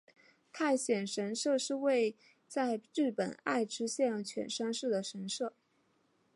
[0.51, 2.17] 大县神社是位
[2.47, 5.53] 在日本爱知县犬山市的神社。